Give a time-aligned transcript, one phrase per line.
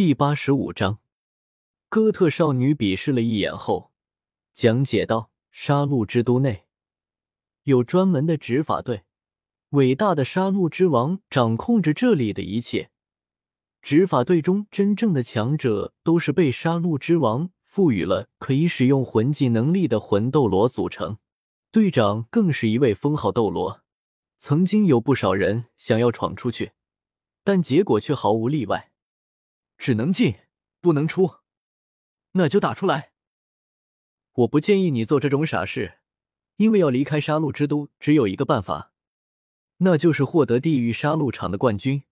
[0.00, 0.98] 第八十五章，
[1.90, 3.92] 哥特少女鄙视了一眼后，
[4.50, 6.64] 讲解道：“杀戮之都内
[7.64, 9.02] 有专门的执法队，
[9.72, 12.90] 伟大的杀戮之王掌控着这里的一切。
[13.82, 21.18] 执法队中真正的强者都是被杀戮之王赋予了可以使用魂技能力的魂斗罗组成，
[21.70, 23.82] 队长更是一位封号斗罗。
[24.38, 26.72] 曾经有不少人想要闯出去，
[27.44, 28.86] 但结果却毫无例外。”
[29.80, 30.34] 只能进，
[30.82, 31.36] 不能出，
[32.32, 33.12] 那就打出来。
[34.32, 36.00] 我不建议你做这种傻事，
[36.56, 38.92] 因为要离开杀戮之都，只有一个办法，
[39.78, 42.02] 那就是获得地狱杀戮场的冠军，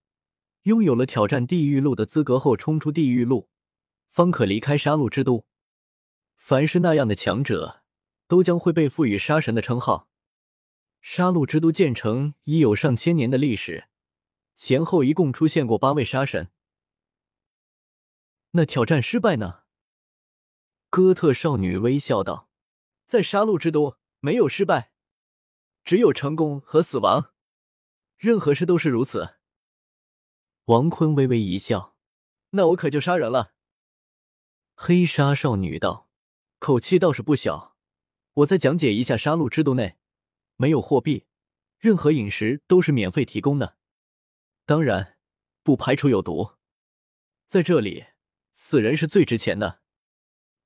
[0.63, 3.49] 拥有了挑战地狱路的资格后，冲出地狱路，
[4.09, 5.45] 方可离开杀戮之都。
[6.37, 7.83] 凡是那样的强者，
[8.27, 10.09] 都将会被赋予杀神的称号。
[11.01, 13.89] 杀戮之都建成已有上千年的历史，
[14.55, 16.49] 前后一共出现过八位杀神。
[18.51, 19.63] 那挑战失败呢？
[20.89, 22.49] 哥特少女微笑道
[23.05, 24.91] ：“在杀戮之都，没有失败，
[25.83, 27.31] 只有成功和死亡。
[28.17, 29.35] 任何事都是如此。”
[30.65, 31.95] 王坤微微一笑
[32.51, 33.53] ：“那我可就杀人了。”
[34.73, 36.09] 黑纱少女道
[36.57, 37.77] ：“口气倒是不小。
[38.33, 39.99] 我再讲解一下，杀戮之都内
[40.55, 41.27] 没有货币，
[41.77, 43.77] 任何饮食都是免费提供的。
[44.65, 45.19] 当然，
[45.61, 46.53] 不排除有毒。
[47.45, 48.05] 在这里。”
[48.61, 49.79] 死人是最值钱的，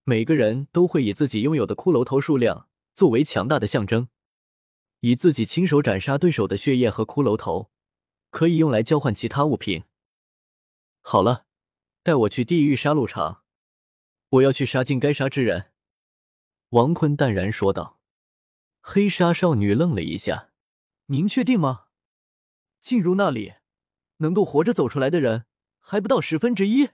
[0.03, 4.09] 每个人都会以自己拥有的骷髅头数量作为强大的象征，
[5.01, 7.71] 以自己亲手斩杀对手的血液和骷髅头，
[8.31, 9.83] 可以用来交换其他物品。
[11.01, 11.45] 好了，
[12.01, 13.43] 带我去地狱杀戮场，
[14.29, 15.71] 我要去杀尽该杀之人。”
[16.69, 18.01] 王坤淡然说道。
[18.81, 20.49] 黑纱少女愣了一下
[21.07, 21.85] ：“您确定吗？
[22.79, 23.53] 进入那里，
[24.17, 25.45] 能够活着走出来的人
[25.79, 26.89] 还不到十分之一。”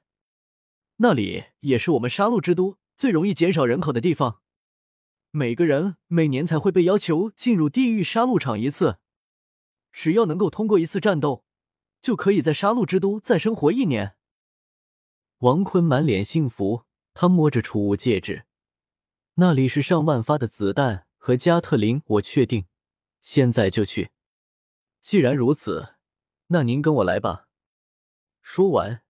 [1.01, 4.41] 那里也是我们杀戮之都最容易减少人口的地方，
[5.31, 8.97] 每个人每年才会被要求进入地狱杀戮场一次，
[9.93, 11.45] 只要能够通过一次战斗，
[12.01, 14.17] 就可以在杀戮之都再生活一年。
[15.37, 18.45] 王坤满脸幸福，他摸着储物戒指，
[19.35, 22.65] 那里是上万发的子弹和加特林，我确定，
[23.21, 24.11] 现在就去。
[24.99, 25.95] 既然如此，
[26.47, 27.47] 那您跟我来吧。
[28.41, 29.01] 说完。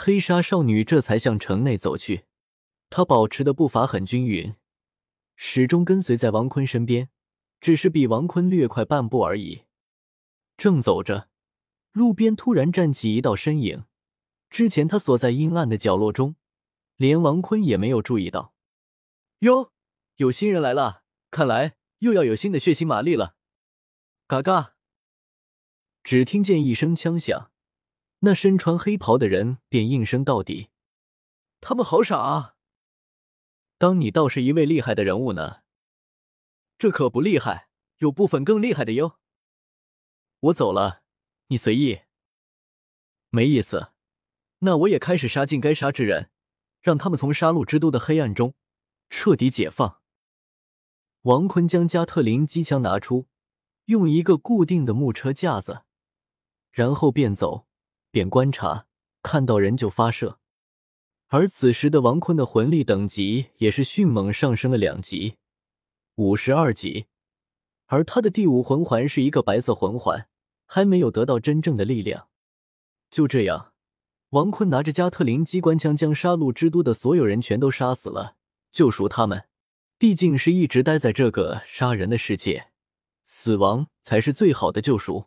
[0.00, 2.24] 黑纱少女这才向城内走去，
[2.88, 4.54] 她保持的步伐很均匀，
[5.34, 7.10] 始终跟随在王坤身边，
[7.60, 9.64] 只是比王坤略快半步而已。
[10.56, 11.28] 正走着，
[11.90, 13.86] 路边突然站起一道身影，
[14.48, 16.36] 之前他锁在阴暗的角落中，
[16.96, 18.54] 连王坤也没有注意到。
[19.40, 19.72] 哟，
[20.14, 23.34] 有新人来了，看来又要有新的血腥玛丽了。
[24.28, 24.76] 嘎嘎！
[26.04, 27.50] 只听见一声枪响。
[28.20, 30.70] 那身穿黑袍的人便应声到底
[31.60, 32.56] ：“他们好傻啊！
[33.78, 35.62] 当你倒是一位厉害的人物呢。
[36.78, 37.68] 这可不厉害，
[37.98, 39.18] 有部分更厉害的哟。
[40.40, 41.02] 我走了，
[41.46, 42.00] 你随意。
[43.30, 43.92] 没意思，
[44.60, 46.30] 那我也开始杀尽该杀之人，
[46.80, 48.54] 让他们从杀戮之都的黑暗中
[49.08, 50.02] 彻底解放。”
[51.22, 53.28] 王坤将加特林机枪拿出，
[53.84, 55.84] 用一个固定的木车架子，
[56.72, 57.67] 然后便走。
[58.18, 58.86] 点观察，
[59.22, 60.40] 看到人就发射。
[61.28, 65.36] 而此时的王坤的魂力等级也是迅猛上升了两级，
[66.16, 67.06] 五十二级。
[67.86, 70.26] 而他的第五魂环是一个白色魂环，
[70.66, 72.26] 还没有得到真正的力量。
[73.08, 73.72] 就这样，
[74.30, 78.34] 王坤拿着加特林机关枪，将杀戮之都的所有人全都杀死了，
[78.72, 79.44] 救赎他们。
[79.96, 82.72] 毕竟是一直待在这个杀人的世界，
[83.24, 85.26] 死亡才是最好的救赎。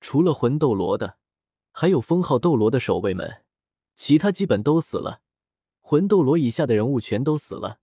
[0.00, 1.16] 除了魂斗罗的。
[1.78, 3.42] 还有封号斗罗的守卫们，
[3.94, 5.20] 其他基本都死了。
[5.82, 7.80] 魂斗罗以下的人物全都死了。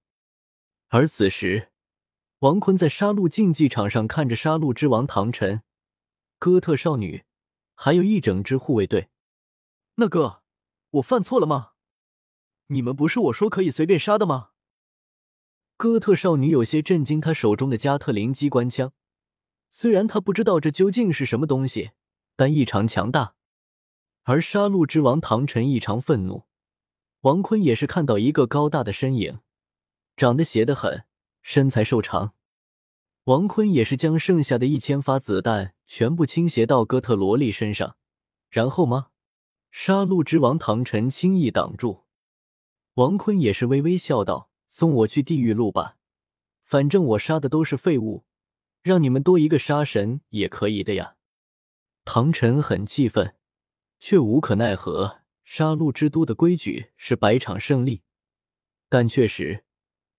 [0.87, 1.69] 而此时，
[2.39, 5.61] 王坤在杀戮竞技场上看着杀戮之王唐晨、
[6.39, 7.25] 哥特少女，
[7.75, 9.09] 还有一整支护卫队。
[9.97, 10.41] 那哥，
[10.93, 11.73] 我犯错了吗？
[12.69, 14.49] 你们不是我说可以随便杀的吗？
[15.77, 18.91] 哥特少女有些震惊，她手中的加特林机关枪，
[19.69, 21.91] 虽然她不知道这究竟是什么东西，
[22.35, 23.35] 但异常强大。
[24.23, 26.43] 而杀戮之王唐晨异常愤怒，
[27.21, 29.39] 王坤也是看到一个高大的身影，
[30.15, 31.03] 长得邪得很，
[31.41, 32.33] 身材瘦长。
[33.25, 37.97] 王坤也是将剩下的一千发子弹全部倾斜到哥特萝莉身上，
[38.49, 39.07] 然后吗？
[39.71, 42.03] 杀戮之王唐晨轻易挡住。
[42.93, 45.97] 王坤也是微微笑道：“送我去地狱路吧，
[46.63, 48.23] 反正我杀的都是废物，
[48.83, 51.15] 让你们多一个杀神也可以的呀。”
[52.05, 53.35] 唐晨很气愤。
[54.05, 58.01] 却无可奈何，杀戮之都的规矩是百场胜利，
[58.89, 59.63] 但确实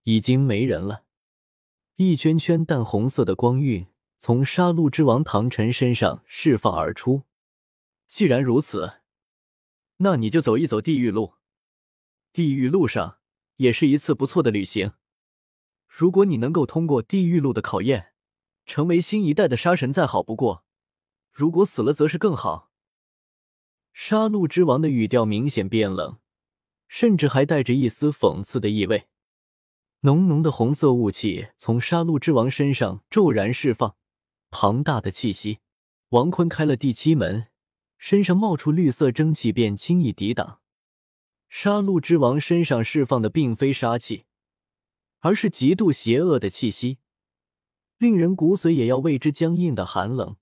[0.05, 1.03] 已经没人了。
[1.97, 3.85] 一圈圈淡红色的光晕
[4.17, 7.25] 从杀戮之王唐晨身上释放而出。
[8.07, 9.01] 既然如此，
[9.97, 11.35] 那你就走一走地狱路。
[12.33, 13.19] 地狱路上
[13.57, 14.93] 也是一次不错的旅行。
[15.87, 18.13] 如果你能够通过地狱路的考验，
[18.65, 20.63] 成为新一代的杀神，再好不过；
[21.31, 22.71] 如果死了，则是更好。
[23.97, 26.17] 杀戮之王的语调明显变冷，
[26.89, 29.07] 甚至还带着一丝讽刺的意味。
[30.01, 33.95] 浓浓的红色雾气从杀戮之王身上骤然释放，
[34.51, 35.59] 庞大的气息。
[36.09, 37.47] 王坤开了第七门，
[37.97, 40.59] 身上冒出绿色蒸汽，便轻易抵挡。
[41.47, 44.25] 杀戮之王身上释放的并非杀气，
[45.21, 46.97] 而是极度邪恶的气息，
[47.97, 50.35] 令人骨髓也要为之僵硬的寒冷。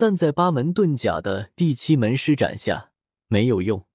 [0.00, 2.90] 但在八门遁甲的第七门施展下
[3.26, 3.86] 没有用，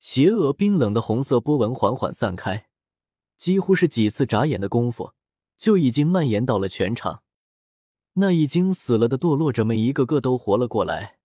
[0.00, 2.66] 邪恶冰冷的红色波纹缓缓散开，
[3.36, 5.12] 几乎是几次眨眼的功夫，
[5.56, 7.22] 就已经蔓延到了全场。
[8.14, 11.20] 那已经死了的堕落者们一个个都活了过来，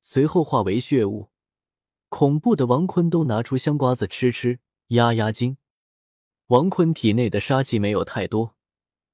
[0.00, 1.28] 随后化为血雾。
[2.08, 4.58] 恐怖的王坤都拿出香瓜子吃吃
[4.88, 5.58] 压压惊。
[6.48, 8.56] 王坤体内的杀气没有太多，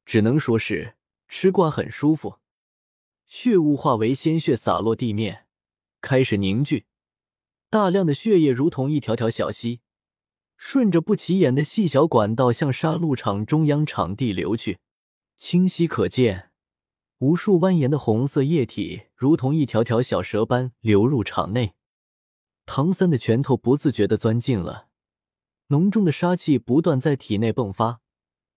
[0.06, 0.94] 只能说是
[1.29, 2.38] 吃瓜很舒服。
[3.37, 5.49] 血雾化为鲜血洒落地面，
[6.01, 6.87] 开始凝聚。
[7.69, 9.81] 大量的血液如同一条条小溪，
[10.57, 14.79] 顺着不起眼的细小管道向杀戮场中央场地流去。
[15.37, 16.53] 清晰可见，
[17.19, 21.75] 无数蜿蜒的红色液体如同一条条小蛇般流入场内。
[22.65, 24.87] 唐三的拳头不自觉地钻进了，
[25.67, 28.01] 浓重的杀气不断在体内迸发，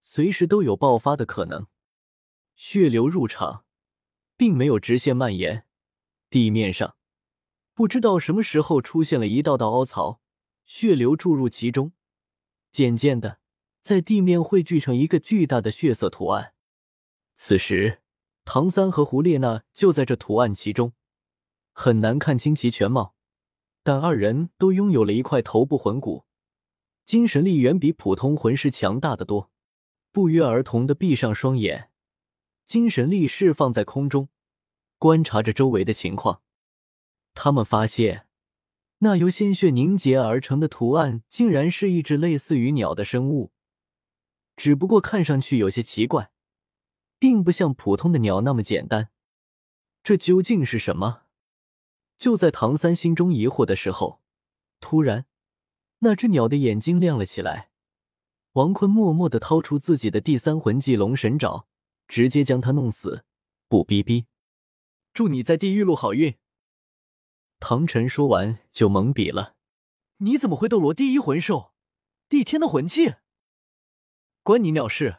[0.03, 1.65] 随时都有爆发的可能。
[2.55, 3.63] 血流入场。
[4.37, 5.65] 并没有直线蔓延，
[6.29, 6.95] 地面上
[7.73, 10.21] 不知道什么时候出现了一道道凹槽，
[10.65, 11.91] 血流注入其中，
[12.71, 13.39] 渐渐的
[13.81, 16.53] 在地面汇聚成一个巨大的血色图案。
[17.35, 18.01] 此时，
[18.45, 20.93] 唐三和胡列娜就在这图案其中，
[21.73, 23.15] 很难看清其全貌，
[23.83, 26.25] 但二人都拥有了一块头部魂骨，
[27.05, 29.51] 精神力远比普通魂师强大的多，
[30.11, 31.89] 不约而同的闭上双眼。
[32.67, 34.27] 精神力释放在空中，
[34.97, 36.41] 观察着周围的情况。
[37.33, 38.27] 他们发现，
[38.97, 43.53] 那由鲜血凝结而成的图案，竟然是一只类似于鸟的生物，
[44.57, 46.29] 只不过看上去有些奇怪，
[47.17, 49.11] 并不像普通的鸟那么简单。
[50.03, 51.21] 这究竟是什么？
[52.17, 54.21] 就在唐三心中疑惑的时候，
[54.81, 55.25] 突然，
[55.99, 57.69] 那只鸟的眼睛亮了起来。
[58.53, 61.65] 王坤默默的掏出自己的第三魂技龙神爪。
[62.07, 63.25] 直接将他弄死，
[63.67, 64.25] 不逼逼！
[65.13, 66.35] 祝你在地狱路好运。
[67.59, 69.55] 唐晨说完就懵逼了。
[70.17, 71.73] 你怎么会斗罗第一魂兽，
[72.29, 73.15] 帝天的魂器？
[74.43, 75.17] 关你鸟事！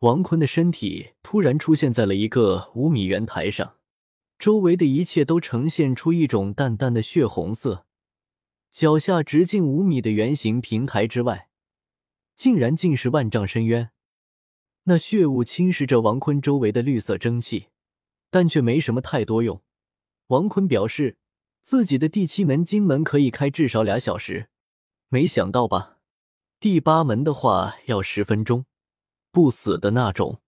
[0.00, 3.78] 王坤的身体突然出现在了一个五米圆台上，
[4.38, 7.86] 周围的一切都呈现出一种淡淡的血红色。
[8.70, 11.48] 脚下直径五米的圆形平台之外，
[12.36, 13.90] 竟然尽是万丈深渊。
[14.88, 17.66] 那血雾侵蚀着王坤周围的绿色蒸汽，
[18.30, 19.60] 但却没什么太多用。
[20.28, 21.18] 王坤表示，
[21.60, 24.48] 自己的第七门金门可以开至少俩小时，
[25.10, 25.98] 没想到吧？
[26.58, 28.64] 第八门的话要十分钟，
[29.30, 30.40] 不死的那种。